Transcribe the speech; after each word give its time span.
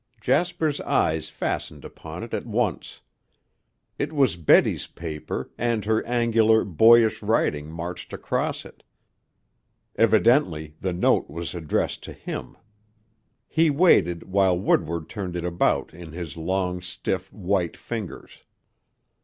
Jasper's 0.19 0.81
eyes 0.81 1.29
fastened 1.29 1.85
upon 1.85 2.23
it 2.23 2.33
at 2.33 2.47
once. 2.47 3.01
It 3.99 4.11
was 4.11 4.35
Betty's 4.35 4.87
paper 4.87 5.51
and 5.59 5.85
her 5.85 6.03
angular, 6.07 6.63
boyish 6.65 7.21
writing 7.21 7.69
marched 7.71 8.11
across 8.11 8.65
it. 8.65 8.81
Evidently 9.95 10.73
the 10.81 10.91
note 10.91 11.29
was 11.29 11.53
addressed 11.53 12.01
to 12.05 12.13
him. 12.13 12.57
He 13.47 13.69
waited 13.69 14.23
while 14.23 14.57
Woodward 14.57 15.07
turned 15.07 15.35
it 15.35 15.45
about 15.45 15.93
in 15.93 16.13
his 16.13 16.35
long, 16.35 16.81
stiff, 16.81 17.31
white 17.31 17.77
fingers. 17.77 18.43